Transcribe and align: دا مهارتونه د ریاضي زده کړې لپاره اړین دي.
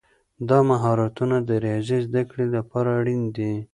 دا 0.49 0.59
مهارتونه 0.69 1.37
د 1.47 1.49
ریاضي 1.63 1.99
زده 2.07 2.21
کړې 2.29 2.45
لپاره 2.55 2.89
اړین 2.99 3.21
دي. 3.37 3.53